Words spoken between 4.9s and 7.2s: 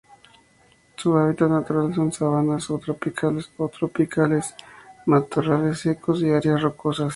matorrales secos y áreas rocosas.